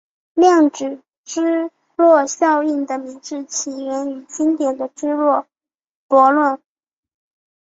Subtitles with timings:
[0.33, 5.45] 量子芝诺效应的名字起源于经典的芝诺
[6.07, 6.59] 悖论。